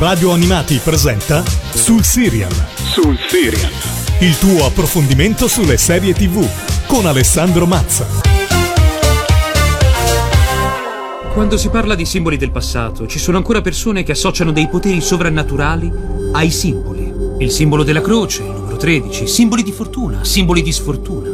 Radio 0.00 0.32
Animati 0.32 0.80
presenta 0.82 1.44
Sul 1.74 2.02
Serial. 2.02 2.50
Sul 2.74 3.18
Serial. 3.28 3.70
Il 4.20 4.38
tuo 4.38 4.64
approfondimento 4.64 5.46
sulle 5.46 5.76
serie 5.76 6.14
TV 6.14 6.42
con 6.86 7.04
Alessandro 7.04 7.66
Mazza. 7.66 8.06
Quando 11.34 11.58
si 11.58 11.68
parla 11.68 11.94
di 11.94 12.06
simboli 12.06 12.38
del 12.38 12.50
passato, 12.50 13.06
ci 13.06 13.18
sono 13.18 13.36
ancora 13.36 13.60
persone 13.60 14.02
che 14.02 14.12
associano 14.12 14.52
dei 14.52 14.68
poteri 14.68 15.02
sovrannaturali 15.02 15.92
ai 16.32 16.50
simboli. 16.50 17.12
Il 17.36 17.50
simbolo 17.50 17.82
della 17.82 18.00
croce, 18.00 18.42
il 18.42 18.52
numero 18.52 18.78
13, 18.78 19.26
simboli 19.26 19.62
di 19.62 19.72
fortuna, 19.72 20.24
simboli 20.24 20.62
di 20.62 20.72
sfortuna. 20.72 21.28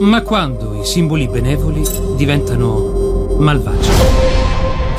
Ma 0.00 0.20
quando 0.20 0.78
i 0.78 0.84
simboli 0.84 1.26
benevoli 1.26 1.82
diventano 2.16 3.36
malvagi? 3.38 4.39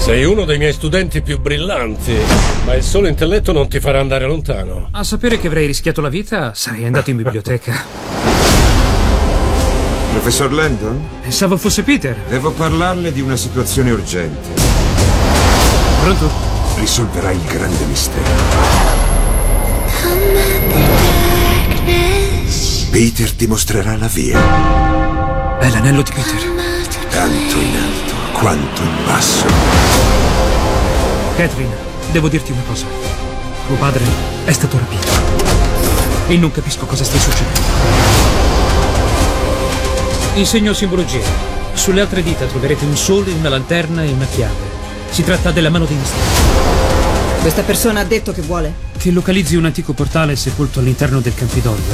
Sei 0.01 0.25
uno 0.25 0.45
dei 0.45 0.57
miei 0.57 0.73
studenti 0.73 1.21
più 1.21 1.39
brillanti, 1.39 2.17
ma 2.65 2.73
il 2.73 2.81
solo 2.81 3.07
intelletto 3.07 3.51
non 3.51 3.69
ti 3.69 3.79
farà 3.79 3.99
andare 3.99 4.25
lontano. 4.25 4.87
A 4.93 5.03
sapere 5.03 5.39
che 5.39 5.45
avrei 5.45 5.67
rischiato 5.67 6.01
la 6.01 6.09
vita, 6.09 6.55
sarei 6.55 6.85
andato 6.85 7.11
in 7.11 7.17
biblioteca. 7.17 7.85
Professor 10.11 10.51
Landon? 10.51 11.07
Pensavo 11.21 11.55
fosse 11.55 11.83
Peter. 11.83 12.15
Devo 12.27 12.49
parlarle 12.49 13.11
di 13.11 13.21
una 13.21 13.35
situazione 13.35 13.91
urgente. 13.91 14.49
Pronto? 16.01 16.31
Risolverà 16.77 17.29
il 17.29 17.43
grande 17.43 17.85
mistero. 17.85 18.29
Peter 22.89 23.31
ti 23.33 23.45
mostrerà 23.45 23.95
la 23.97 24.07
via. 24.07 25.59
È 25.59 25.69
l'anello 25.69 26.01
di 26.01 26.11
Peter. 26.11 26.39
Tanto 27.07 27.59
in 27.59 27.75
alto 27.75 28.10
quanto 28.41 28.81
in 28.81 29.05
basso. 29.05 29.45
Catherine, 31.35 31.75
devo 32.11 32.27
dirti 32.27 32.51
una 32.51 32.63
cosa. 32.67 32.87
Tuo 33.67 33.75
padre 33.75 34.03
è 34.45 34.51
stato 34.51 34.79
rapito. 34.79 35.07
E 36.27 36.37
non 36.37 36.51
capisco 36.51 36.87
cosa 36.87 37.03
stia 37.03 37.19
succedendo. 37.19 37.59
Insegno 40.33 40.73
simbologia. 40.73 41.21
Sulle 41.73 42.01
altre 42.01 42.23
dita 42.23 42.45
troverete 42.45 42.83
un 42.83 42.97
sole, 42.97 43.31
una 43.31 43.49
lanterna 43.49 44.03
e 44.03 44.11
una 44.11 44.25
chiave. 44.25 44.69
Si 45.11 45.23
tratta 45.23 45.51
della 45.51 45.69
mano 45.69 45.85
dei 45.85 45.95
misteri. 45.95 46.21
Questa 47.41 47.61
persona 47.61 47.99
ha 47.99 48.05
detto 48.05 48.31
che 48.33 48.41
vuole? 48.41 48.73
Che 48.97 49.11
localizzi 49.11 49.55
un 49.55 49.65
antico 49.65 49.93
portale 49.93 50.35
sepolto 50.35 50.79
all'interno 50.79 51.19
del 51.19 51.35
Campidoglio. 51.35 51.91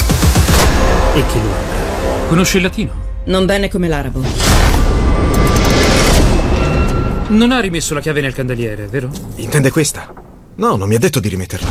E 1.13 1.25
che 1.25 1.39
lo 1.39 1.51
apra. 1.51 2.27
Conosce 2.29 2.57
il 2.57 2.63
latino? 2.63 2.93
Non 3.25 3.45
bene 3.45 3.69
come 3.69 3.89
l'arabo. 3.89 4.66
Non 7.29 7.51
ha 7.51 7.59
rimesso 7.59 7.93
la 7.93 7.99
chiave 7.99 8.21
nel 8.21 8.33
candeliere, 8.33 8.87
vero? 8.87 9.09
Intende 9.35 9.69
questa? 9.69 10.13
No, 10.55 10.77
non 10.77 10.87
mi 10.87 10.95
ha 10.95 10.99
detto 10.99 11.19
di 11.19 11.27
rimetterla. 11.27 11.69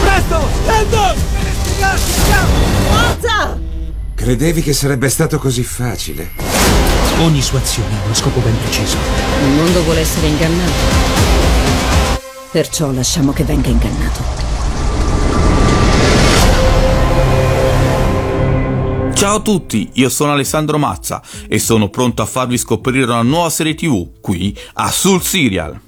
Presto! 0.00 0.40
Landon! 0.64 1.16
Forza! 2.88 3.60
Credevi 4.14 4.62
che 4.62 4.72
sarebbe 4.72 5.10
stato 5.10 5.38
così 5.38 5.62
facile? 5.62 6.30
Ogni 7.18 7.42
sua 7.42 7.58
azione 7.58 7.94
ha 7.94 8.04
uno 8.04 8.14
scopo 8.14 8.40
ben 8.40 8.56
preciso. 8.62 8.96
Il 9.42 9.50
mondo 9.50 9.82
vuole 9.82 10.00
essere 10.00 10.28
ingannato. 10.28 10.72
Perciò 12.50 12.90
lasciamo 12.90 13.32
che 13.32 13.44
venga 13.44 13.68
ingannato. 13.68 14.53
Ciao 19.24 19.36
a 19.36 19.40
tutti, 19.40 19.88
io 19.94 20.10
sono 20.10 20.32
Alessandro 20.32 20.76
Mazza 20.76 21.22
e 21.48 21.58
sono 21.58 21.88
pronto 21.88 22.20
a 22.20 22.26
farvi 22.26 22.58
scoprire 22.58 23.04
una 23.04 23.22
nuova 23.22 23.48
serie 23.48 23.74
tv 23.74 24.20
qui 24.20 24.54
a 24.74 24.90
Sul 24.90 25.22
Serial. 25.22 25.80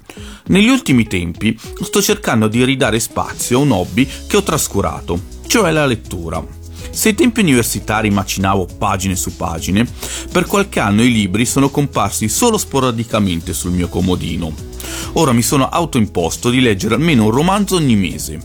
Negli 0.47 0.69
ultimi 0.69 1.05
tempi 1.05 1.55
sto 1.83 2.01
cercando 2.01 2.47
di 2.47 2.65
ridare 2.65 2.99
spazio 2.99 3.59
a 3.59 3.61
un 3.61 3.69
hobby 3.69 4.09
che 4.25 4.37
ho 4.37 4.41
trascurato, 4.41 5.21
cioè 5.45 5.69
la 5.69 5.85
lettura. 5.85 6.43
Se 6.89 7.09
ai 7.09 7.13
tempi 7.13 7.41
universitari 7.41 8.09
macinavo 8.09 8.69
pagine 8.75 9.15
su 9.15 9.35
pagine, 9.35 9.87
per 10.31 10.47
qualche 10.47 10.79
anno 10.79 11.03
i 11.03 11.11
libri 11.11 11.45
sono 11.45 11.69
comparsi 11.69 12.29
solo 12.29 12.57
sporadicamente 12.57 13.53
sul 13.53 13.69
mio 13.69 13.87
comodino. 13.87 14.51
Ora 15.13 15.31
mi 15.31 15.43
sono 15.43 15.69
autoimposto 15.69 16.49
di 16.49 16.59
leggere 16.59 16.95
almeno 16.95 17.25
un 17.25 17.31
romanzo 17.31 17.75
ogni 17.75 17.95
mese. 17.95 18.39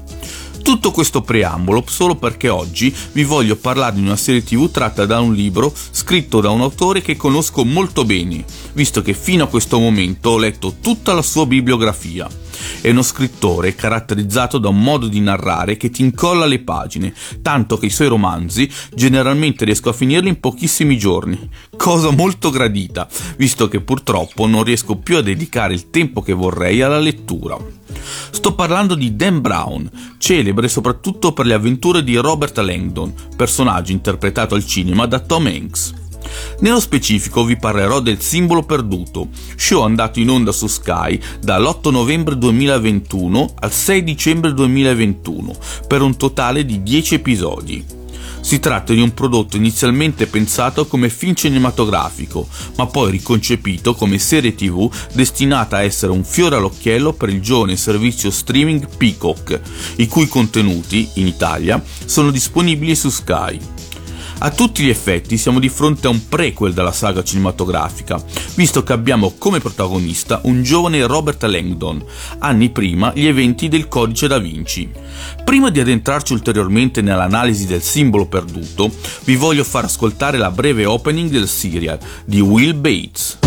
Tutto 0.62 0.92
questo 0.92 1.22
preambolo 1.22 1.84
solo 1.86 2.14
perché 2.14 2.48
oggi 2.48 2.94
vi 3.12 3.24
voglio 3.24 3.56
parlare 3.56 3.96
di 3.96 4.00
una 4.00 4.16
serie 4.16 4.44
tv 4.44 4.70
tratta 4.70 5.06
da 5.06 5.20
un 5.20 5.34
libro 5.34 5.72
scritto 5.90 6.40
da 6.40 6.50
un 6.50 6.60
autore 6.60 7.02
che 7.02 7.16
conosco 7.16 7.64
molto 7.64 8.04
bene, 8.04 8.44
visto 8.72 9.02
che 9.02 9.12
fino 9.12 9.44
a 9.44 9.48
questo 9.48 9.78
momento 9.78 10.30
ho 10.30 10.38
letto 10.38 10.76
tutta 10.80 11.12
la 11.12 11.22
sua 11.22 11.46
bibliografia. 11.46 12.41
È 12.80 12.90
uno 12.90 13.02
scrittore 13.02 13.74
caratterizzato 13.74 14.58
da 14.58 14.68
un 14.68 14.80
modo 14.82 15.08
di 15.08 15.20
narrare 15.20 15.76
che 15.76 15.90
ti 15.90 16.02
incolla 16.02 16.46
le 16.46 16.60
pagine, 16.60 17.14
tanto 17.42 17.76
che 17.78 17.86
i 17.86 17.90
suoi 17.90 18.08
romanzi 18.08 18.70
generalmente 18.94 19.64
riesco 19.64 19.88
a 19.88 19.92
finirli 19.94 20.28
in 20.28 20.40
pochissimi 20.40 20.98
giorni, 20.98 21.48
cosa 21.76 22.10
molto 22.10 22.50
gradita, 22.50 23.08
visto 23.36 23.68
che 23.68 23.80
purtroppo 23.80 24.46
non 24.46 24.64
riesco 24.64 24.96
più 24.96 25.16
a 25.16 25.22
dedicare 25.22 25.74
il 25.74 25.90
tempo 25.90 26.22
che 26.22 26.32
vorrei 26.32 26.82
alla 26.82 26.98
lettura. 26.98 27.56
Sto 28.30 28.54
parlando 28.54 28.94
di 28.94 29.14
Dan 29.14 29.40
Brown, 29.40 29.88
celebre 30.18 30.68
soprattutto 30.68 31.32
per 31.32 31.46
le 31.46 31.54
avventure 31.54 32.02
di 32.02 32.16
Robert 32.16 32.58
Langdon, 32.58 33.12
personaggio 33.36 33.92
interpretato 33.92 34.54
al 34.54 34.66
cinema 34.66 35.06
da 35.06 35.20
Tom 35.20 35.46
Hanks. 35.46 36.01
Nello 36.60 36.81
specifico 36.81 37.44
vi 37.44 37.56
parlerò 37.56 38.00
del 38.00 38.21
Simbolo 38.21 38.62
Perduto, 38.62 39.28
show 39.56 39.83
andato 39.83 40.21
in 40.21 40.31
onda 40.31 40.53
su 40.53 40.66
Sky 40.66 41.21
dall'8 41.41 41.91
novembre 41.91 42.38
2021 42.38 43.55
al 43.60 43.72
6 43.72 44.05
dicembre 44.05 44.53
2021, 44.55 45.55
per 45.87 46.03
un 46.03 46.16
totale 46.16 46.65
di 46.65 46.83
10 46.83 47.15
episodi. 47.15 48.00
Si 48.43 48.59
tratta 48.59 48.93
di 48.93 49.00
un 49.00 49.15
prodotto 49.15 49.56
inizialmente 49.56 50.27
pensato 50.27 50.87
come 50.87 51.09
film 51.09 51.34
cinematografico, 51.34 52.49
ma 52.77 52.87
poi 52.87 53.12
riconcepito 53.12 53.94
come 53.94 54.19
serie 54.19 54.54
tv 54.54 54.91
destinata 55.12 55.77
a 55.77 55.83
essere 55.83 56.10
un 56.10 56.25
fiore 56.25 56.56
all'occhiello 56.56 57.12
per 57.12 57.28
il 57.28 57.41
giovane 57.41 57.77
servizio 57.77 58.33
streaming 58.33 58.89
Peacock, 58.97 59.60
i 59.97 60.09
cui 60.09 60.27
contenuti, 60.27 61.09
in 61.15 61.28
Italia, 61.28 61.83
sono 62.04 62.33
disponibili 62.33 62.97
su 62.97 63.10
Sky. 63.10 63.59
A 64.44 64.50
tutti 64.50 64.82
gli 64.82 64.88
effetti 64.88 65.38
siamo 65.38 65.60
di 65.60 65.69
fronte 65.69 66.08
a 66.08 66.10
un 66.10 66.28
prequel 66.28 66.72
della 66.72 66.91
saga 66.91 67.22
cinematografica, 67.22 68.20
visto 68.56 68.82
che 68.82 68.92
abbiamo 68.92 69.34
come 69.38 69.60
protagonista 69.60 70.41
un 70.47 70.64
giovane 70.64 71.06
Robert 71.06 71.44
Langdon, 71.44 72.04
anni 72.38 72.70
prima 72.70 73.12
gli 73.14 73.26
eventi 73.26 73.69
del 73.69 73.86
Codice 73.86 74.26
da 74.26 74.38
Vinci. 74.38 74.91
Prima 75.44 75.70
di 75.70 75.78
addentrarci 75.78 76.32
ulteriormente 76.32 77.03
nell'analisi 77.03 77.66
del 77.66 77.82
simbolo 77.82 78.26
perduto, 78.26 78.91
vi 79.22 79.36
voglio 79.36 79.62
far 79.62 79.84
ascoltare 79.84 80.38
la 80.38 80.50
breve 80.50 80.86
opening 80.86 81.30
del 81.30 81.47
serial 81.47 82.00
di 82.24 82.41
Will 82.41 82.74
Bates. 82.80 83.38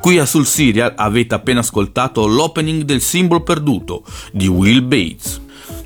Qui 0.00 0.18
a 0.18 0.26
Sul 0.26 0.46
Serial 0.46 0.94
avete 0.96 1.34
appena 1.34 1.60
ascoltato 1.60 2.26
l'opening 2.26 2.82
del 2.82 3.00
simbolo 3.00 3.42
perduto 3.42 4.04
di 4.32 4.46
Will 4.46 4.86
Bates. 4.86 5.40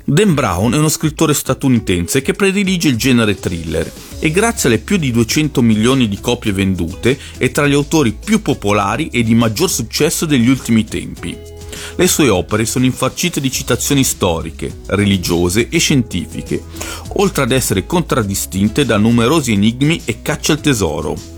Dan 0.05 0.33
Brown 0.33 0.73
è 0.73 0.77
uno 0.77 0.89
scrittore 0.89 1.33
statunitense 1.33 2.21
che 2.21 2.33
predilige 2.33 2.89
il 2.89 2.95
genere 2.95 3.35
thriller 3.35 3.91
e 4.19 4.31
grazie 4.31 4.69
alle 4.69 4.77
più 4.77 4.97
di 4.97 5.11
200 5.11 5.61
milioni 5.61 6.07
di 6.07 6.19
copie 6.19 6.51
vendute 6.51 7.17
è 7.37 7.51
tra 7.51 7.67
gli 7.67 7.73
autori 7.73 8.11
più 8.11 8.41
popolari 8.41 9.07
e 9.07 9.23
di 9.23 9.33
maggior 9.33 9.69
successo 9.69 10.25
degli 10.25 10.47
ultimi 10.47 10.85
tempi. 10.85 11.35
Le 11.95 12.07
sue 12.07 12.29
opere 12.29 12.65
sono 12.65 12.85
infarcite 12.85 13.41
di 13.41 13.51
citazioni 13.51 14.03
storiche, 14.03 14.81
religiose 14.87 15.69
e 15.69 15.79
scientifiche, 15.79 16.61
oltre 17.15 17.43
ad 17.43 17.51
essere 17.51 17.85
contraddistinte 17.85 18.85
da 18.85 18.97
numerosi 18.97 19.53
enigmi 19.53 20.01
e 20.05 20.21
caccia 20.21 20.53
al 20.53 20.61
tesoro. 20.61 21.32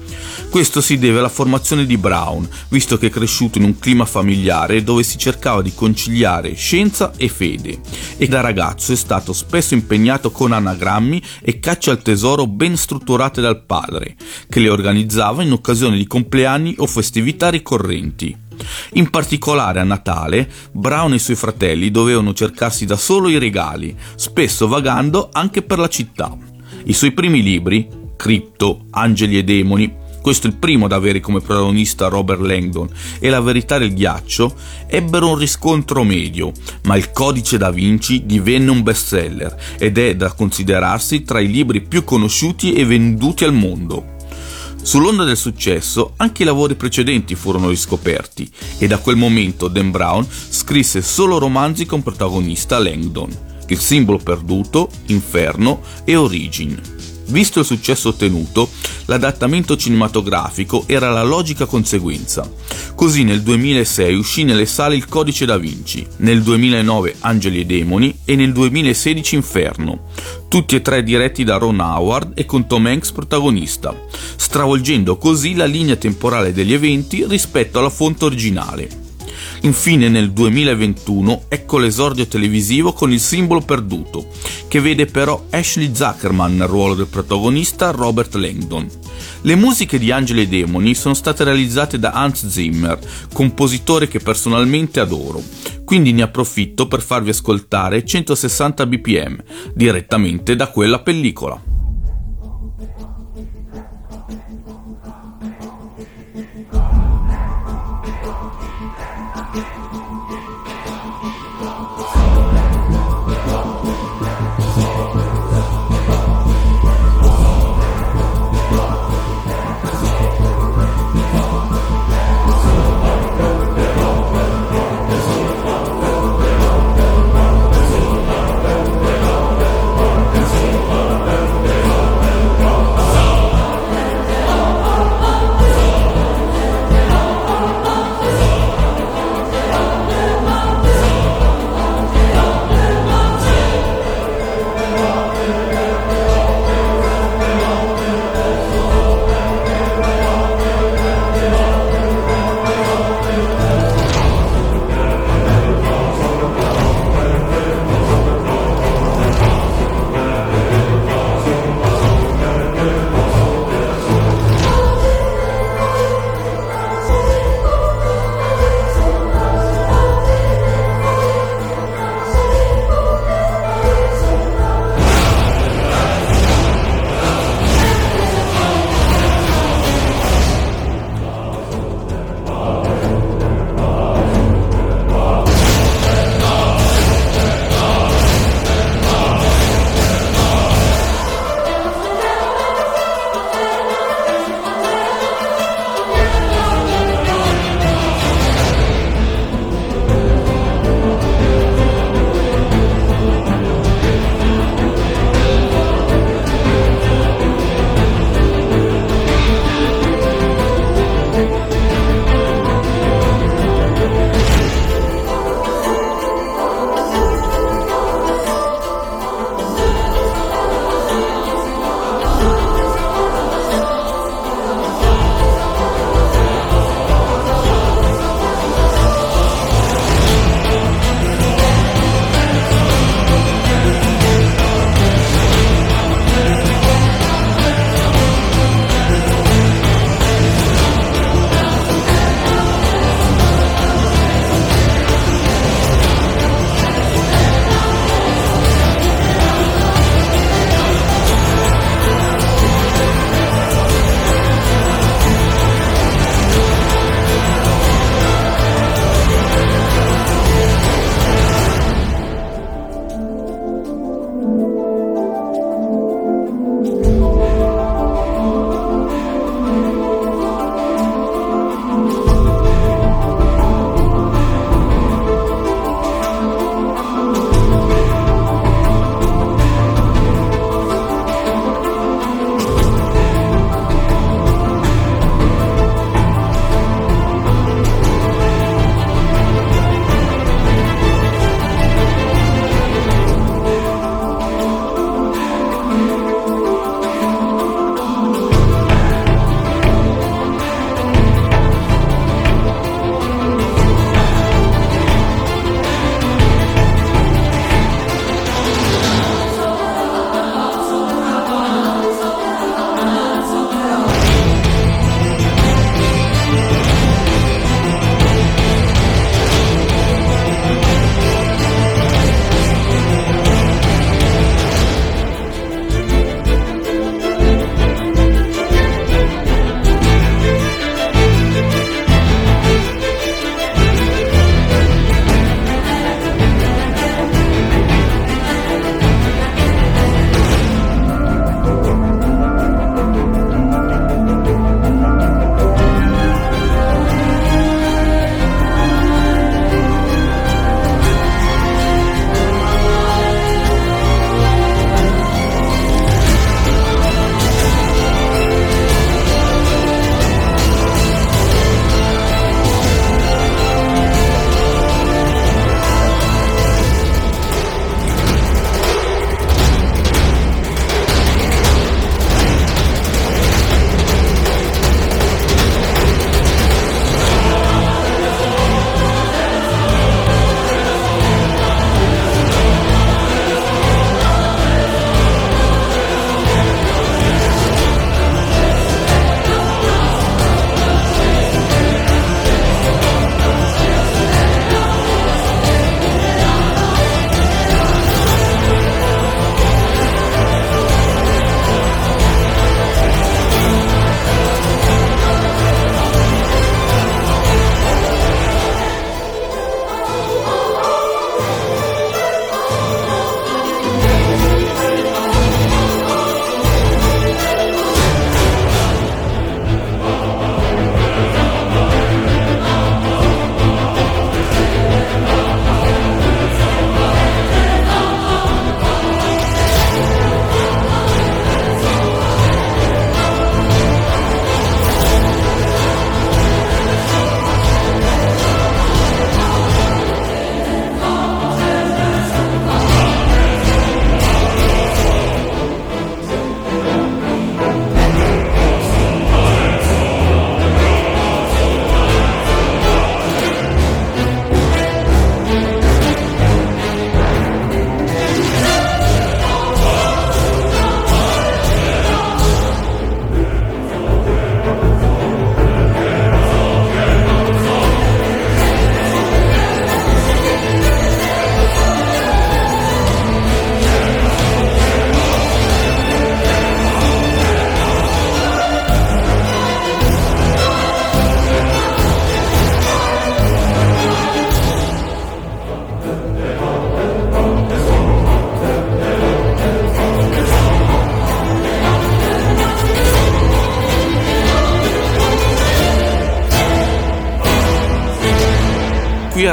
Questo 0.55 0.79
si 0.79 0.97
deve 0.97 1.19
alla 1.19 1.27
formazione 1.27 1.85
di 1.85 1.97
Brown, 1.97 2.47
visto 2.69 2.97
che 2.97 3.07
è 3.07 3.09
cresciuto 3.09 3.57
in 3.57 3.65
un 3.65 3.77
clima 3.77 4.05
familiare 4.05 4.85
dove 4.85 5.03
si 5.03 5.17
cercava 5.17 5.61
di 5.61 5.73
conciliare 5.75 6.53
scienza 6.53 7.11
e 7.17 7.27
fede, 7.27 7.79
e 8.15 8.25
da 8.29 8.39
ragazzo 8.39 8.93
è 8.93 8.95
stato 8.95 9.33
spesso 9.33 9.73
impegnato 9.73 10.31
con 10.31 10.53
anagrammi 10.53 11.21
e 11.41 11.59
cacce 11.59 11.89
al 11.89 12.01
tesoro 12.01 12.47
ben 12.47 12.77
strutturate 12.77 13.41
dal 13.41 13.65
padre, 13.65 14.15
che 14.47 14.61
le 14.61 14.69
organizzava 14.69 15.43
in 15.43 15.51
occasione 15.51 15.97
di 15.97 16.07
compleanni 16.07 16.75
o 16.77 16.87
festività 16.87 17.49
ricorrenti. 17.49 18.33
In 18.93 19.09
particolare 19.09 19.81
a 19.81 19.83
Natale, 19.83 20.49
Brown 20.71 21.11
e 21.11 21.15
i 21.15 21.19
suoi 21.19 21.35
fratelli 21.35 21.91
dovevano 21.91 22.33
cercarsi 22.33 22.85
da 22.85 22.95
solo 22.95 23.27
i 23.27 23.39
regali, 23.39 23.93
spesso 24.15 24.69
vagando 24.69 25.27
anche 25.33 25.63
per 25.63 25.79
la 25.79 25.89
città. 25.89 26.33
I 26.85 26.93
suoi 26.93 27.11
primi 27.11 27.43
libri, 27.43 27.89
Cripto, 28.15 28.85
Angeli 28.91 29.37
e 29.37 29.43
Demoni, 29.43 30.03
questo 30.25 30.47
il 30.47 30.55
primo 30.55 30.85
ad 30.85 30.91
avere 30.91 31.19
come 31.19 31.39
protagonista 31.39 32.07
Robert 32.07 32.41
Langdon, 32.41 32.89
e 33.19 33.29
La 33.29 33.41
verità 33.41 33.77
del 33.77 33.93
ghiaccio, 33.93 34.55
ebbero 34.87 35.29
un 35.29 35.37
riscontro 35.37 36.03
medio, 36.03 36.51
ma 36.85 36.95
Il 36.95 37.11
codice 37.11 37.59
da 37.59 37.69
Vinci 37.69 38.25
divenne 38.25 38.71
un 38.71 38.81
bestseller 38.81 39.55
ed 39.77 39.99
è 39.99 40.15
da 40.15 40.33
considerarsi 40.33 41.21
tra 41.21 41.39
i 41.39 41.47
libri 41.47 41.81
più 41.81 42.03
conosciuti 42.03 42.73
e 42.73 42.85
venduti 42.85 43.43
al 43.43 43.53
mondo. 43.53 44.15
Sull'onda 44.81 45.25
del 45.25 45.37
successo 45.37 46.13
anche 46.17 46.41
i 46.41 46.45
lavori 46.45 46.73
precedenti 46.73 47.35
furono 47.35 47.69
riscoperti 47.69 48.49
e 48.79 48.87
da 48.87 48.97
quel 48.97 49.17
momento 49.17 49.67
Dan 49.67 49.91
Brown 49.91 50.25
scrisse 50.27 51.03
solo 51.03 51.37
romanzi 51.37 51.85
con 51.85 52.01
protagonista 52.01 52.79
Langdon, 52.79 53.29
Il 53.67 53.77
simbolo 53.77 54.17
perduto, 54.17 54.89
Inferno 55.05 55.83
e 56.03 56.15
Origin. 56.15 56.94
Visto 57.27 57.59
il 57.59 57.65
successo 57.65 58.09
ottenuto, 58.09 58.69
l'adattamento 59.05 59.75
cinematografico 59.75 60.83
era 60.87 61.09
la 61.11 61.23
logica 61.23 61.65
conseguenza. 61.65 62.49
Così 62.93 63.23
nel 63.23 63.41
2006 63.41 64.15
uscì 64.15 64.43
nelle 64.43 64.65
sale 64.65 64.95
Il 64.95 65.07
Codice 65.07 65.45
da 65.45 65.57
Vinci, 65.57 66.05
nel 66.17 66.41
2009 66.43 67.15
Angeli 67.21 67.61
e 67.61 67.65
Demoni 67.65 68.19
e 68.23 68.35
nel 68.35 68.53
2016 68.53 69.35
Inferno, 69.35 70.05
tutti 70.47 70.75
e 70.75 70.81
tre 70.81 71.03
diretti 71.03 71.43
da 71.43 71.57
Ron 71.57 71.79
Howard 71.79 72.31
e 72.35 72.45
con 72.45 72.67
Tom 72.67 72.85
Hanks 72.85 73.11
protagonista, 73.11 73.93
stravolgendo 74.35 75.17
così 75.17 75.55
la 75.55 75.65
linea 75.65 75.95
temporale 75.95 76.53
degli 76.53 76.73
eventi 76.73 77.25
rispetto 77.27 77.79
alla 77.79 77.89
fonte 77.89 78.25
originale. 78.25 79.04
Infine 79.65 80.09
nel 80.09 80.31
2021 80.31 81.45
ecco 81.47 81.79
l'esordio 81.79 82.27
televisivo 82.27 82.93
con 82.93 83.11
il 83.11 83.19
simbolo 83.19 83.61
perduto, 83.61 84.27
che 84.67 84.79
vede 84.79 85.07
però 85.07 85.45
Ashley 85.49 85.89
Zuckerman 85.91 86.55
nel 86.55 86.67
ruolo 86.67 86.93
del 86.93 87.07
protagonista 87.07 87.89
Robert 87.89 88.35
Langdon. 88.35 88.87
Le 89.41 89.55
musiche 89.55 89.97
di 89.97 90.11
Angeli 90.11 90.41
e 90.41 90.47
Demoni 90.47 90.93
sono 90.93 91.15
state 91.15 91.43
realizzate 91.43 91.97
da 91.97 92.11
Hans 92.11 92.47
Zimmer, 92.47 92.99
compositore 93.33 94.07
che 94.07 94.19
personalmente 94.19 94.99
adoro, 94.99 95.41
quindi 95.83 96.13
ne 96.13 96.21
approfitto 96.21 96.87
per 96.87 97.01
farvi 97.01 97.31
ascoltare 97.31 98.05
160 98.05 98.85
bpm 98.85 99.43
direttamente 99.73 100.55
da 100.55 100.67
quella 100.67 100.99
pellicola. 100.99 101.74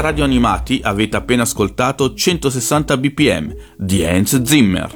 Radio 0.03 0.25
Animati 0.25 0.81
avete 0.83 1.15
appena 1.15 1.43
ascoltato 1.43 2.13
160 2.13 2.97
bpm 2.97 3.55
di 3.77 4.03
Hans 4.03 4.41
Zimmer. 4.43 4.93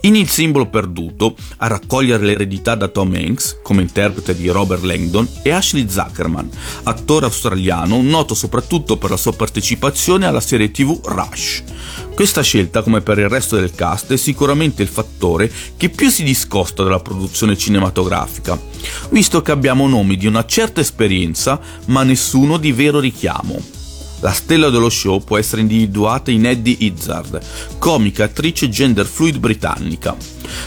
In 0.00 0.16
Il 0.16 0.28
simbolo 0.28 0.66
perduto, 0.66 1.36
a 1.58 1.68
raccogliere 1.68 2.24
l'eredità 2.24 2.74
da 2.74 2.88
Tom 2.88 3.14
Hanks, 3.14 3.60
come 3.62 3.82
interprete 3.82 4.34
di 4.34 4.48
Robert 4.48 4.82
Langdon, 4.82 5.28
e 5.44 5.50
Ashley 5.50 5.88
Zuckerman, 5.88 6.50
attore 6.82 7.26
australiano 7.26 8.02
noto 8.02 8.34
soprattutto 8.34 8.96
per 8.96 9.10
la 9.10 9.16
sua 9.16 9.32
partecipazione 9.32 10.26
alla 10.26 10.40
serie 10.40 10.72
tv 10.72 10.98
Rush. 11.04 11.62
Questa 12.12 12.42
scelta, 12.42 12.82
come 12.82 13.00
per 13.00 13.20
il 13.20 13.28
resto 13.28 13.54
del 13.54 13.76
cast, 13.76 14.12
è 14.12 14.16
sicuramente 14.16 14.82
il 14.82 14.88
fattore 14.88 15.48
che 15.76 15.88
più 15.88 16.10
si 16.10 16.24
discosta 16.24 16.82
dalla 16.82 16.98
produzione 16.98 17.56
cinematografica, 17.56 18.60
visto 19.10 19.40
che 19.40 19.52
abbiamo 19.52 19.86
nomi 19.86 20.16
di 20.16 20.26
una 20.26 20.44
certa 20.44 20.80
esperienza, 20.80 21.60
ma 21.86 22.02
nessuno 22.02 22.56
di 22.56 22.72
vero 22.72 22.98
richiamo. 22.98 23.81
La 24.22 24.30
stella 24.30 24.70
dello 24.70 24.88
show 24.88 25.20
può 25.22 25.36
essere 25.36 25.62
individuata 25.62 26.30
in 26.30 26.46
Eddie 26.46 26.76
Izzard, 26.78 27.40
comica 27.78 28.22
attrice 28.22 28.68
gender 28.68 29.04
fluid 29.04 29.38
britannica. 29.38 30.16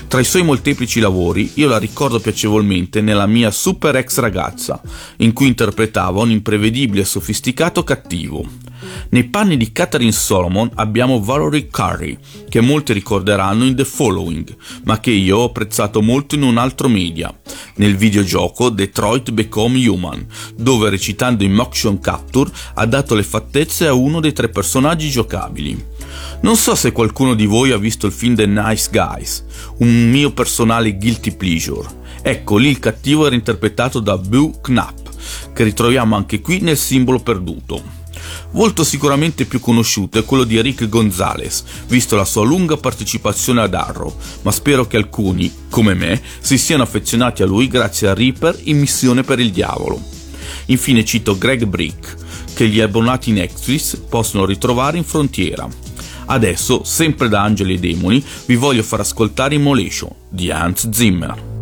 Tra 0.09 0.19
i 0.19 0.25
suoi 0.25 0.43
molteplici 0.43 0.99
lavori 0.99 1.49
io 1.53 1.69
la 1.69 1.77
ricordo 1.77 2.19
piacevolmente 2.19 2.99
nella 2.99 3.25
mia 3.25 3.51
Super 3.51 3.95
Ex 3.95 4.17
ragazza, 4.19 4.81
in 5.17 5.31
cui 5.31 5.47
interpretava 5.47 6.19
un 6.21 6.31
imprevedibile 6.31 7.03
e 7.03 7.05
sofisticato 7.05 7.81
cattivo. 7.85 8.45
Nei 9.09 9.25
panni 9.25 9.57
di 9.57 9.71
Catherine 9.71 10.11
Solomon 10.11 10.69
abbiamo 10.75 11.21
Valerie 11.21 11.67
Curry, 11.67 12.17
che 12.49 12.61
molti 12.61 12.93
ricorderanno 12.93 13.65
in 13.65 13.75
The 13.75 13.85
Following, 13.85 14.55
ma 14.83 14.99
che 14.99 15.11
io 15.11 15.37
ho 15.37 15.43
apprezzato 15.45 16.01
molto 16.01 16.35
in 16.35 16.43
un 16.43 16.57
altro 16.57 16.87
media, 16.87 17.33
nel 17.75 17.95
videogioco 17.95 18.69
Detroit 18.69 19.31
Become 19.31 19.87
Human, 19.87 20.25
dove 20.55 20.89
recitando 20.89 21.43
in 21.43 21.53
motion 21.53 21.99
capture 21.99 22.51
ha 22.75 22.85
dato 22.85 23.15
le 23.15 23.23
fattezze 23.23 23.87
a 23.87 23.93
uno 23.93 24.19
dei 24.19 24.33
tre 24.33 24.49
personaggi 24.49 25.09
giocabili. 25.09 25.93
Non 26.41 26.55
so 26.55 26.75
se 26.75 26.91
qualcuno 26.91 27.33
di 27.33 27.45
voi 27.45 27.71
ha 27.71 27.77
visto 27.77 28.05
il 28.05 28.11
film 28.11 28.35
The 28.35 28.45
Nice 28.45 28.89
Guys, 28.91 29.43
un 29.79 30.09
mio 30.09 30.31
personale 30.31 30.95
guilty 30.97 31.35
pleasure. 31.35 32.03
Ecco, 32.21 32.57
lì 32.57 32.69
il 32.69 32.79
cattivo 32.79 33.25
era 33.25 33.35
interpretato 33.35 33.99
da 33.99 34.17
Boo 34.17 34.59
Knapp, 34.61 35.07
che 35.53 35.63
ritroviamo 35.63 36.15
anche 36.15 36.41
qui 36.41 36.59
nel 36.59 36.77
simbolo 36.77 37.19
perduto. 37.19 38.03
Volto 38.51 38.83
sicuramente 38.83 39.45
più 39.45 39.59
conosciuto 39.59 40.19
è 40.19 40.25
quello 40.25 40.43
di 40.43 40.57
Eric 40.57 40.87
Gonzalez, 40.87 41.63
visto 41.87 42.15
la 42.15 42.25
sua 42.25 42.45
lunga 42.45 42.77
partecipazione 42.77 43.61
ad 43.61 43.73
Arrow, 43.73 44.15
ma 44.43 44.51
spero 44.51 44.87
che 44.87 44.97
alcuni, 44.97 45.53
come 45.69 45.93
me, 45.93 46.21
si 46.39 46.57
siano 46.57 46.83
affezionati 46.83 47.43
a 47.43 47.45
lui 47.45 47.67
grazie 47.67 48.07
a 48.07 48.13
Reaper 48.13 48.59
in 48.63 48.79
Missione 48.79 49.23
per 49.23 49.39
il 49.39 49.51
Diavolo. 49.51 50.01
Infine 50.67 51.05
cito 51.05 51.37
Greg 51.37 51.65
Brick, 51.65 52.15
che 52.53 52.67
gli 52.67 52.79
abbonati 52.79 53.31
Netflix 53.31 53.97
possono 53.97 54.45
ritrovare 54.45 54.97
in 54.97 55.03
frontiera. 55.03 55.67
Adesso, 56.27 56.83
sempre 56.83 57.29
da 57.29 57.43
Angeli 57.43 57.75
e 57.75 57.79
Demoni, 57.79 58.23
vi 58.45 58.55
voglio 58.55 58.83
far 58.83 59.01
ascoltare 59.01 59.55
Immolation 59.55 60.09
di 60.29 60.49
Hans 60.49 60.89
Zimmer. 60.89 61.54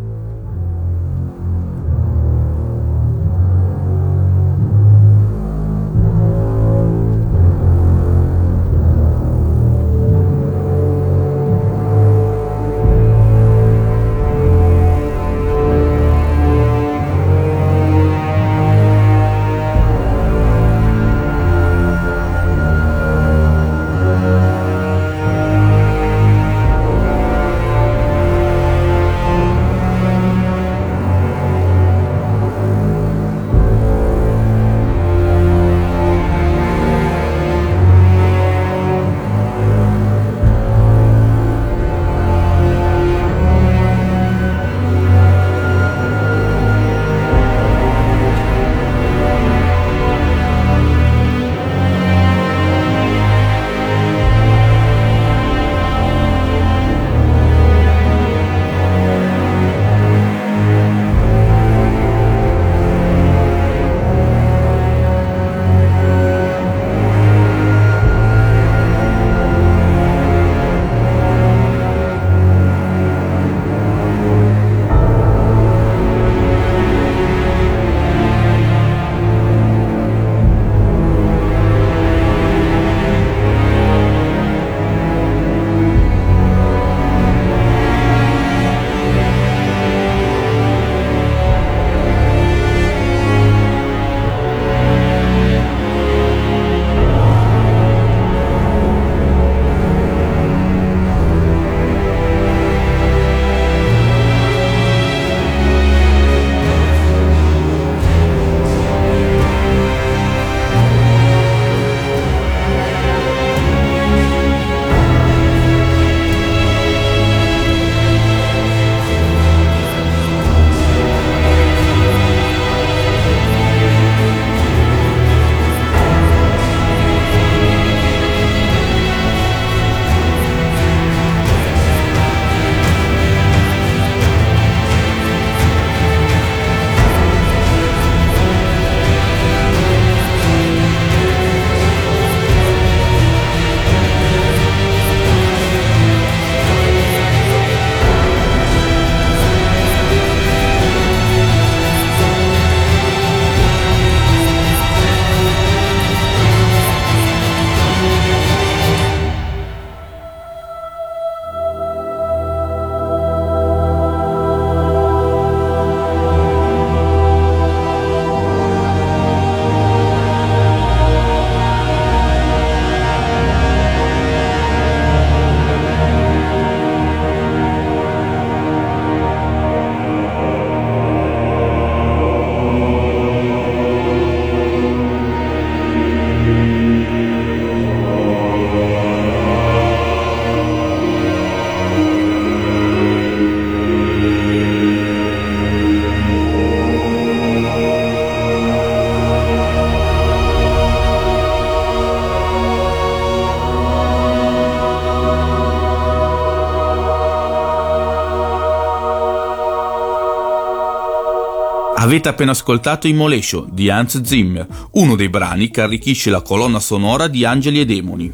Avete 212.13 212.29
appena 212.29 212.51
ascoltato 212.51 213.07
Immolation 213.07 213.69
di 213.71 213.89
Hans 213.89 214.21
Zimmer, 214.21 214.67
uno 214.91 215.15
dei 215.15 215.29
brani 215.29 215.71
che 215.71 215.81
arricchisce 215.81 216.29
la 216.29 216.43
colonna 216.43 216.79
sonora 216.79 217.27
di 217.27 217.43
Angeli 217.43 217.79
e 217.79 217.85
Demoni. 217.85 218.31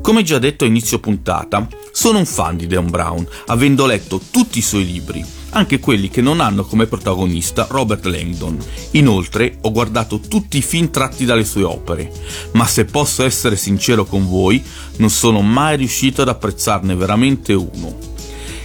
Come 0.00 0.22
già 0.22 0.38
detto 0.38 0.64
a 0.64 0.66
inizio 0.66 0.98
puntata, 0.98 1.68
sono 1.90 2.16
un 2.16 2.24
fan 2.24 2.56
di 2.56 2.66
Dan 2.66 2.88
Brown, 2.88 3.28
avendo 3.48 3.84
letto 3.84 4.18
tutti 4.30 4.56
i 4.56 4.62
suoi 4.62 4.86
libri, 4.86 5.22
anche 5.50 5.78
quelli 5.78 6.08
che 6.08 6.22
non 6.22 6.40
hanno 6.40 6.64
come 6.64 6.86
protagonista 6.86 7.66
Robert 7.68 8.06
Langdon. 8.06 8.56
Inoltre 8.92 9.58
ho 9.60 9.70
guardato 9.72 10.18
tutti 10.18 10.56
i 10.56 10.62
film 10.62 10.90
tratti 10.90 11.26
dalle 11.26 11.44
sue 11.44 11.64
opere, 11.64 12.10
ma 12.52 12.66
se 12.66 12.86
posso 12.86 13.24
essere 13.24 13.56
sincero 13.56 14.06
con 14.06 14.26
voi, 14.26 14.64
non 14.96 15.10
sono 15.10 15.42
mai 15.42 15.76
riuscito 15.76 16.22
ad 16.22 16.28
apprezzarne 16.28 16.94
veramente 16.94 17.52
uno. 17.52 17.94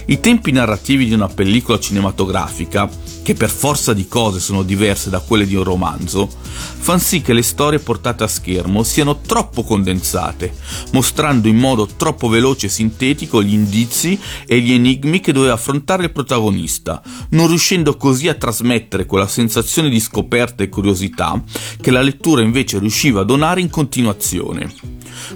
I 0.06 0.20
tempi 0.20 0.52
narrativi 0.52 1.04
di 1.04 1.12
una 1.12 1.28
pellicola 1.28 1.78
cinematografica 1.78 3.07
che 3.22 3.34
per 3.34 3.50
forza 3.50 3.92
di 3.92 4.08
cose 4.08 4.40
sono 4.40 4.62
diverse 4.62 5.10
da 5.10 5.20
quelle 5.20 5.46
di 5.46 5.54
un 5.54 5.64
romanzo, 5.64 6.28
fanno 6.28 6.98
sì 6.98 7.20
che 7.20 7.32
le 7.32 7.42
storie 7.42 7.78
portate 7.78 8.24
a 8.24 8.28
schermo 8.28 8.82
siano 8.82 9.20
troppo 9.20 9.62
condensate, 9.62 10.54
mostrando 10.92 11.48
in 11.48 11.56
modo 11.56 11.86
troppo 11.86 12.28
veloce 12.28 12.66
e 12.66 12.70
sintetico 12.70 13.42
gli 13.42 13.52
indizi 13.52 14.18
e 14.46 14.60
gli 14.60 14.72
enigmi 14.72 15.20
che 15.20 15.32
doveva 15.32 15.54
affrontare 15.54 16.04
il 16.04 16.12
protagonista, 16.12 17.02
non 17.30 17.48
riuscendo 17.48 17.96
così 17.96 18.28
a 18.28 18.34
trasmettere 18.34 19.06
quella 19.06 19.28
sensazione 19.28 19.88
di 19.88 20.00
scoperta 20.00 20.62
e 20.62 20.68
curiosità 20.68 21.42
che 21.80 21.90
la 21.90 22.02
lettura 22.02 22.42
invece 22.42 22.78
riusciva 22.78 23.20
a 23.20 23.24
donare 23.24 23.60
in 23.60 23.70
continuazione. 23.70 24.72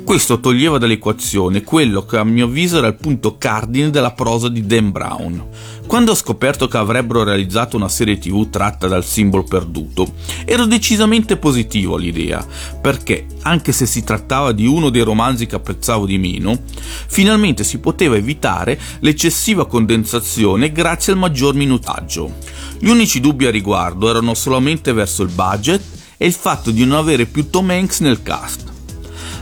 Questo 0.05 0.41
toglieva 0.41 0.79
dall'equazione 0.79 1.63
quello 1.63 2.05
che 2.05 2.17
a 2.17 2.25
mio 2.25 2.47
avviso 2.47 2.79
era 2.79 2.87
il 2.87 2.95
punto 2.95 3.37
cardine 3.37 3.91
della 3.91 4.13
prosa 4.13 4.49
di 4.49 4.65
Dan 4.65 4.91
Brown. 4.91 5.45
Quando 5.87 6.13
ho 6.13 6.15
scoperto 6.15 6.69
che 6.69 6.77
avrebbero 6.79 7.25
realizzato 7.25 7.72
una 7.77 7.89
serie 7.89 8.19
tv 8.19 8.51
tratta 8.51 8.87
dal 8.89 9.05
simbolo 9.05 9.45
perduto, 9.45 10.15
ero 10.45 10.67
decisamente 10.67 11.37
positivo 11.37 11.97
all'idea, 11.97 12.47
perché, 12.81 13.27
anche 13.43 13.73
se 13.73 13.87
si 13.87 14.05
trattava 14.05 14.53
di 14.53 14.67
uno 14.67 14.91
dei 14.91 15.03
romanzi 15.03 15.47
che 15.47 15.57
apprezzavo 15.57 16.07
di 16.07 16.19
meno, 16.19 16.61
finalmente 17.07 17.65
si 17.65 17.79
poteva 17.79 18.17
evitare 18.17 18.79
l'eccessiva 19.01 19.67
condensazione 19.67 20.73
grazie 20.73 21.13
al 21.13 21.19
maggior 21.19 21.55
minutaggio. 21.55 22.35
Gli 22.79 22.89
unici 22.89 23.21
dubbi 23.21 23.47
a 23.47 23.51
riguardo 23.51 24.09
erano 24.09 24.35
solamente 24.35 24.93
verso 24.93 25.23
il 25.23 25.31
budget 25.31 25.83
e 26.17 26.27
il 26.27 26.33
fatto 26.33 26.71
di 26.71 26.85
non 26.85 26.99
avere 26.99 27.27
più 27.27 27.51
Tom 27.51 27.71
Hanks 27.71 28.01
nel 28.01 28.23
cast. 28.23 28.71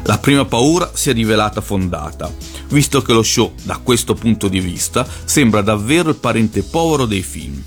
La 0.05 0.19
prima 0.19 0.47
paura 0.47 0.91
si 0.95 1.11
è 1.11 1.13
rivelata 1.13 1.61
fondata, 1.61 2.33
visto 2.69 3.03
che 3.03 3.13
lo 3.13 3.23
show, 3.23 3.53
da 3.65 3.79
questo 3.83 4.15
punto 4.15 4.49
di 4.49 4.61
vista, 4.61 5.07
sembra 5.25 5.61
davvero 5.61 6.09
il 6.09 6.17
parente 6.17 6.63
povero 6.63 7.05
dei 7.05 7.23
film. 7.23 7.63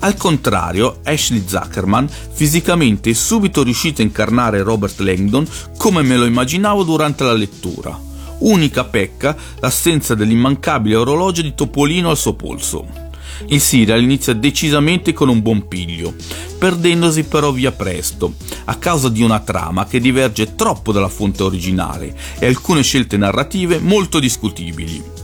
Al 0.00 0.16
contrario, 0.16 1.00
Ashley 1.02 1.42
Zuckerman 1.44 2.08
fisicamente 2.32 3.10
è 3.10 3.14
subito 3.14 3.64
riuscita 3.64 4.00
a 4.00 4.04
incarnare 4.04 4.62
Robert 4.62 5.00
Langdon 5.00 5.46
come 5.76 6.02
me 6.02 6.16
lo 6.16 6.24
immaginavo 6.24 6.84
durante 6.84 7.24
la 7.24 7.32
lettura. 7.32 7.98
Unica 8.38 8.84
pecca 8.84 9.36
l'assenza 9.58 10.14
dell'immancabile 10.14 10.94
orologio 10.94 11.42
di 11.42 11.52
Topolino 11.54 12.10
al 12.10 12.16
suo 12.16 12.34
polso. 12.34 13.06
Il 13.46 13.60
serial 13.60 14.02
inizia 14.02 14.34
decisamente 14.34 15.12
con 15.12 15.28
un 15.28 15.42
buon 15.42 15.66
piglio, 15.66 16.14
perdendosi 16.58 17.24
però 17.24 17.50
via 17.50 17.72
presto, 17.72 18.34
a 18.66 18.76
causa 18.76 19.08
di 19.08 19.22
una 19.22 19.40
trama 19.40 19.86
che 19.86 20.00
diverge 20.00 20.54
troppo 20.54 20.92
dalla 20.92 21.08
fonte 21.08 21.42
originale 21.42 22.16
e 22.38 22.46
alcune 22.46 22.82
scelte 22.82 23.16
narrative 23.16 23.78
molto 23.78 24.20
discutibili. 24.20 25.17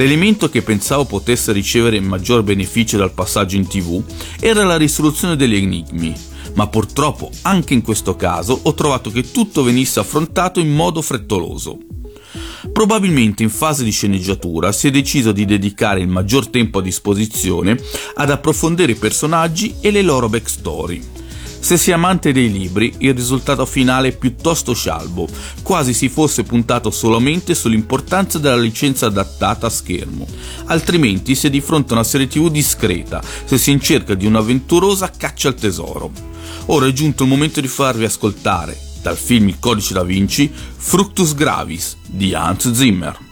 L'elemento 0.00 0.48
che 0.48 0.62
pensavo 0.62 1.04
potesse 1.04 1.52
ricevere 1.52 2.00
maggior 2.00 2.42
beneficio 2.42 2.96
dal 2.96 3.12
passaggio 3.12 3.56
in 3.56 3.66
tv 3.66 4.02
era 4.40 4.64
la 4.64 4.78
risoluzione 4.78 5.36
degli 5.36 5.56
enigmi, 5.56 6.14
ma 6.54 6.66
purtroppo 6.68 7.30
anche 7.42 7.74
in 7.74 7.82
questo 7.82 8.16
caso 8.16 8.58
ho 8.62 8.72
trovato 8.72 9.10
che 9.10 9.30
tutto 9.30 9.62
venisse 9.62 10.00
affrontato 10.00 10.58
in 10.58 10.72
modo 10.72 11.02
frettoloso. 11.02 11.76
Probabilmente 12.72 13.42
in 13.42 13.50
fase 13.50 13.84
di 13.84 13.90
sceneggiatura 13.90 14.72
si 14.72 14.88
è 14.88 14.90
deciso 14.90 15.32
di 15.32 15.44
dedicare 15.44 16.00
il 16.00 16.08
maggior 16.08 16.48
tempo 16.48 16.78
a 16.78 16.82
disposizione 16.82 17.78
ad 18.14 18.30
approfondire 18.30 18.92
i 18.92 18.96
personaggi 18.96 19.74
e 19.82 19.90
le 19.90 20.00
loro 20.00 20.30
backstory. 20.30 21.19
Se 21.60 21.76
si 21.76 21.90
è 21.90 21.92
amante 21.92 22.32
dei 22.32 22.50
libri, 22.50 22.92
il 22.98 23.14
risultato 23.14 23.66
finale 23.66 24.08
è 24.08 24.16
piuttosto 24.16 24.74
scialbo, 24.74 25.28
quasi 25.62 25.92
si 25.92 26.08
fosse 26.08 26.42
puntato 26.42 26.90
solamente 26.90 27.54
sull'importanza 27.54 28.38
della 28.38 28.56
licenza 28.56 29.06
adattata 29.06 29.66
a 29.66 29.70
schermo. 29.70 30.26
Altrimenti 30.64 31.34
si 31.34 31.46
è 31.46 31.50
di 31.50 31.60
fronte 31.60 31.92
a 31.92 31.96
una 31.96 32.04
serie 32.04 32.26
tv 32.26 32.50
discreta, 32.50 33.22
se 33.44 33.58
si 33.58 33.70
è 33.70 33.72
in 33.74 33.80
cerca 33.80 34.14
di 34.14 34.26
un'avventurosa 34.26 35.10
caccia 35.16 35.48
al 35.48 35.54
tesoro. 35.54 36.10
Ora 36.66 36.86
è 36.86 36.92
giunto 36.92 37.24
il 37.24 37.28
momento 37.28 37.60
di 37.60 37.68
farvi 37.68 38.04
ascoltare, 38.04 38.76
dal 39.02 39.16
film 39.16 39.48
Il 39.48 39.58
codice 39.60 39.94
da 39.94 40.02
Vinci, 40.02 40.50
Fructus 40.50 41.34
Gravis 41.34 41.96
di 42.06 42.34
Hans 42.34 42.72
Zimmer. 42.72 43.29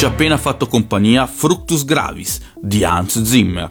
Ci 0.00 0.06
ha 0.06 0.08
appena 0.08 0.38
fatto 0.38 0.66
compagnia 0.66 1.26
Fructus 1.26 1.84
Gravis 1.84 2.40
di 2.58 2.84
Hans 2.84 3.22
Zimmer. 3.22 3.68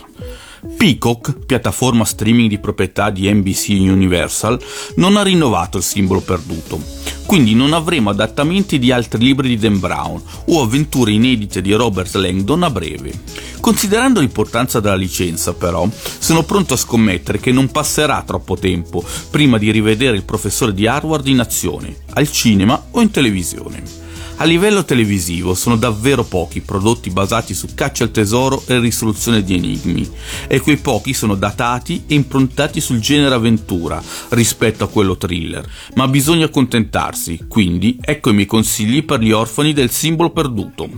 Peacock, 0.78 1.44
piattaforma 1.44 2.06
streaming 2.06 2.48
di 2.48 2.60
proprietà 2.60 3.10
di 3.10 3.34
NBC 3.34 3.70
Universal, 3.70 4.62
non 4.98 5.18
ha 5.18 5.24
rinnovato 5.24 5.78
il 5.78 5.84
simbolo 5.84 6.20
perduto, 6.20 6.80
quindi 7.26 7.56
non 7.56 7.74
avremo 7.74 8.12
adattamenti 8.12 8.78
di 8.78 8.92
altri 8.92 9.24
libri 9.24 9.48
di 9.48 9.58
Dan 9.58 9.80
Brown 9.80 10.22
o 10.50 10.62
avventure 10.62 11.14
inedite 11.14 11.62
di 11.62 11.74
Robert 11.74 12.14
Langdon 12.14 12.62
a 12.62 12.70
breve. 12.70 13.12
Considerando 13.60 14.20
l'importanza 14.20 14.80
della 14.80 14.94
licenza, 14.94 15.56
però, 15.56 15.90
sono 16.20 16.44
pronto 16.44 16.76
a 16.76 16.78
scommettere 16.78 17.40
che 17.40 17.52
non 17.52 17.72
passerà 17.72 18.22
troppo 18.24 18.56
tempo 18.56 19.04
prima 19.32 19.58
di 19.58 19.72
rivedere 19.72 20.16
il 20.16 20.26
professore 20.26 20.76
di 20.76 20.86
Harvard 20.86 21.26
in 21.26 21.40
azione, 21.40 21.96
al 22.14 22.30
cinema 22.30 22.86
o 22.92 23.02
in 23.02 23.10
televisione. 23.10 23.99
A 24.42 24.46
livello 24.46 24.86
televisivo 24.86 25.54
sono 25.54 25.76
davvero 25.76 26.24
pochi 26.24 26.62
prodotti 26.62 27.10
basati 27.10 27.54
su 27.54 27.68
caccia 27.76 28.06
al 28.06 28.12
tesoro 28.12 28.64
e 28.68 28.80
risoluzione 28.80 29.44
di 29.44 29.56
enigmi, 29.56 30.10
e 30.48 30.62
quei 30.62 30.78
pochi 30.78 31.14
sono 31.14 31.36
datati 31.36 32.04
e 32.08 32.16
improntati 32.16 32.80
sul 32.80 33.00
genere 33.00 33.36
avventura 33.36 34.02
rispetto 34.30 34.86
a 34.86 34.88
quello 34.88 35.18
thriller, 35.18 35.70
ma 35.96 36.08
bisogna 36.08 36.46
accontentarsi, 36.46 37.48
quindi 37.50 37.98
ecco 38.00 38.30
i 38.30 38.34
miei 38.34 38.46
consigli 38.46 39.04
per 39.04 39.20
gli 39.20 39.34
orfani 39.34 39.74
del 39.74 39.92
simbolo 39.92 40.30
perduto. 40.30 40.90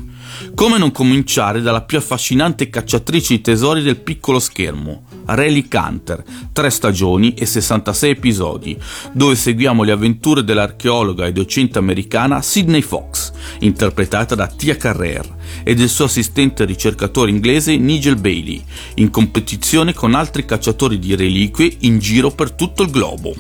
Come 0.56 0.78
non 0.78 0.92
cominciare 0.92 1.62
dalla 1.62 1.82
più 1.82 1.98
affascinante 1.98 2.70
cacciatrice 2.70 3.36
di 3.36 3.42
tesori 3.42 3.82
del 3.82 3.98
piccolo 3.98 4.40
schermo, 4.40 5.04
Relic 5.26 5.74
Hunter, 5.74 6.24
3 6.52 6.70
stagioni 6.70 7.34
e 7.34 7.46
66 7.46 8.10
episodi, 8.10 8.78
dove 9.14 9.36
seguiamo 9.36 9.84
le 9.84 9.92
avventure 9.92 10.44
dell'archeologa 10.44 11.26
e 11.26 11.32
docente 11.32 11.80
americana 11.80 12.42
Sidney 12.42 12.82
Fox, 12.82 13.32
interpretata 13.60 14.36
da 14.36 14.48
Tia 14.48 14.76
Carrer, 14.76 15.40
e 15.64 15.74
del 15.76 15.90
suo 15.90 16.06
assistente 16.06 16.66
ricercatore 16.66 17.32
inglese 17.32 17.76
Nigel 17.78 18.16
Bailey, 18.16 18.64
in 18.96 19.10
competizione 19.10 19.94
con 19.94 20.16
altri 20.16 20.46
cacciatori 20.46 21.00
di 21.00 21.16
reliquie 21.16 21.78
in 21.80 22.00
giro 22.00 22.32
per 22.32 22.52
tutto 22.52 22.84
il 22.84 22.90
globo. 22.90 23.34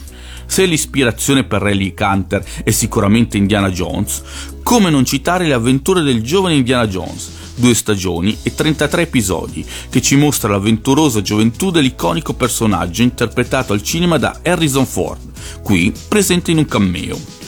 Se 0.51 0.65
l'ispirazione 0.65 1.45
per 1.45 1.61
Relic 1.61 1.97
Hunter 2.01 2.43
è 2.65 2.71
sicuramente 2.71 3.37
Indiana 3.37 3.69
Jones, 3.69 4.21
come 4.63 4.89
non 4.89 5.05
citare 5.05 5.47
le 5.47 5.53
avventure 5.53 6.01
del 6.01 6.21
giovane 6.21 6.55
Indiana 6.55 6.87
Jones, 6.87 7.29
due 7.55 7.73
stagioni 7.73 8.37
e 8.43 8.53
33 8.53 9.03
episodi, 9.03 9.65
che 9.89 10.01
ci 10.01 10.17
mostra 10.17 10.51
l'avventurosa 10.51 11.21
gioventù 11.21 11.71
dell'iconico 11.71 12.33
personaggio 12.33 13.01
interpretato 13.01 13.71
al 13.71 13.81
cinema 13.81 14.17
da 14.17 14.41
Harrison 14.43 14.85
Ford, 14.85 15.21
qui 15.63 15.93
presente 16.09 16.51
in 16.51 16.57
un 16.57 16.65
cameo. 16.65 17.40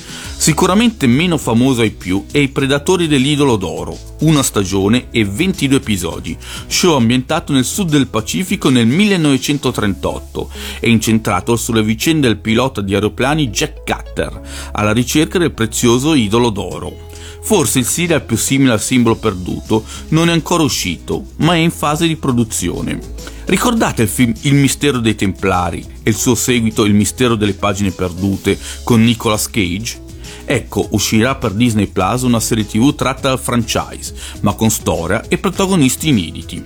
Sicuramente 0.44 1.08
meno 1.08 1.38
famoso 1.38 1.84
ai 1.84 1.92
più 1.92 2.26
è 2.30 2.38
I 2.38 2.50
Predatori 2.50 3.08
dell'Idolo 3.08 3.56
d'Oro, 3.56 3.98
una 4.24 4.44
stagione 4.44 5.08
e 5.10 5.24
22 5.24 5.78
episodi, 5.78 6.38
show 6.68 6.98
ambientato 6.98 7.54
nel 7.54 7.64
sud 7.64 7.90
del 7.90 8.08
Pacifico 8.08 8.68
nel 8.68 8.86
1938 8.86 10.50
e 10.82 10.90
incentrato 10.90 11.56
sulle 11.56 11.82
vicende 11.82 12.28
del 12.28 12.40
pilota 12.40 12.82
di 12.82 12.94
aeroplani 12.94 13.48
Jack 13.52 13.90
Cutter, 13.90 14.42
alla 14.74 14.92
ricerca 14.92 15.40
del 15.40 15.54
prezioso 15.54 16.14
Idolo 16.14 16.50
d'Oro. 16.50 16.94
Forse 17.42 17.80
il 17.80 17.86
serial 17.86 18.26
più 18.26 18.36
simile 18.36 18.74
al 18.74 18.82
simbolo 18.82 19.16
perduto 19.16 19.86
non 20.10 20.28
è 20.28 20.34
ancora 20.34 20.64
uscito, 20.64 21.26
ma 21.38 21.54
è 21.54 21.60
in 21.60 21.72
fase 21.72 22.06
di 22.06 22.18
produzione. 22.18 23.00
Ricordate 23.46 24.02
il 24.02 24.10
film 24.10 24.34
Il 24.42 24.56
mistero 24.56 25.00
dei 25.00 25.16
Templari 25.16 25.86
e 26.04 26.10
il 26.10 26.18
suo 26.18 26.36
seguito 26.36 26.84
Il 26.84 26.94
mistero 26.94 27.36
delle 27.36 27.54
pagine 27.54 27.92
perdute 27.92 28.60
con 28.84 29.02
Nicolas 29.02 29.50
Cage? 29.50 30.03
Ecco, 30.46 30.88
uscirà 30.92 31.36
per 31.36 31.52
Disney 31.52 31.88
Plus 31.88 32.24
una 32.24 32.40
serie 32.40 32.66
tv 32.66 32.94
tratta 32.96 33.30
dal 33.30 33.40
franchise, 33.40 34.14
ma 34.42 34.54
con 34.54 34.70
storia 34.70 35.24
e 35.28 35.38
protagonisti 35.38 36.10
inediti. 36.10 36.64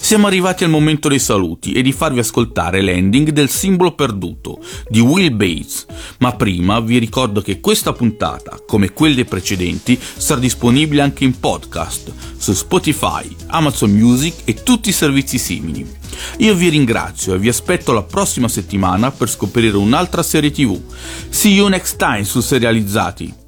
Siamo 0.00 0.26
arrivati 0.26 0.64
al 0.64 0.70
momento 0.70 1.08
dei 1.08 1.18
saluti 1.18 1.72
e 1.72 1.82
di 1.82 1.92
farvi 1.92 2.20
ascoltare 2.20 2.80
l'ending 2.80 3.30
del 3.30 3.50
simbolo 3.50 3.92
perduto 3.92 4.58
di 4.88 5.00
Will 5.00 5.36
Bates, 5.36 5.86
ma 6.18 6.32
prima 6.32 6.80
vi 6.80 6.98
ricordo 6.98 7.42
che 7.42 7.60
questa 7.60 7.92
puntata, 7.92 8.58
come 8.66 8.92
quelle 8.92 9.24
precedenti, 9.24 9.98
sarà 10.00 10.40
disponibile 10.40 11.02
anche 11.02 11.24
in 11.24 11.38
podcast 11.38 12.12
su 12.38 12.52
Spotify, 12.54 13.28
Amazon 13.48 13.90
Music 13.90 14.36
e 14.44 14.62
tutti 14.62 14.88
i 14.88 14.92
servizi 14.92 15.36
simili. 15.36 15.97
Io 16.38 16.54
vi 16.54 16.68
ringrazio 16.68 17.34
e 17.34 17.38
vi 17.38 17.48
aspetto 17.48 17.92
la 17.92 18.02
prossima 18.02 18.48
settimana 18.48 19.10
per 19.10 19.28
scoprire 19.28 19.76
un'altra 19.76 20.22
serie 20.22 20.50
tv. 20.50 20.80
See 21.28 21.52
you 21.52 21.68
next 21.68 21.96
time 21.96 22.24
su 22.24 22.40
Serializzati! 22.40 23.47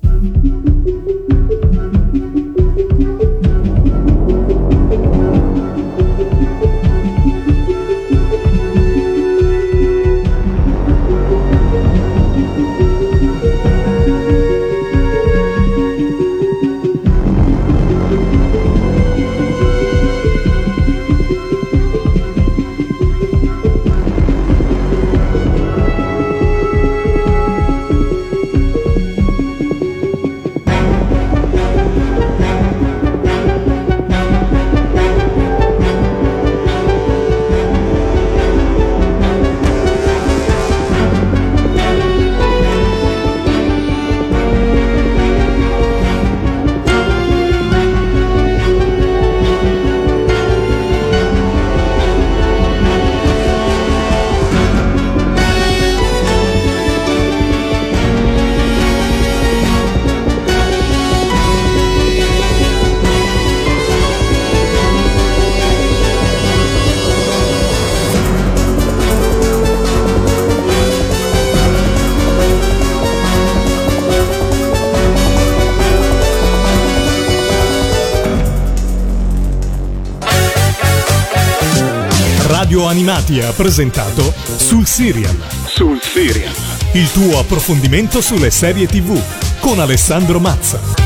Animati 83.31 83.41
ha 83.41 83.53
presentato 83.53 84.35
Sul 84.57 84.87
Serial. 84.87 85.37
Sul 85.67 86.01
Serial. 86.03 86.53
Il 86.95 87.11
tuo 87.13 87.39
approfondimento 87.39 88.21
sulle 88.21 88.51
serie 88.51 88.87
TV 88.87 89.19
con 89.61 89.79
Alessandro 89.79 90.41
Mazza. 90.41 91.00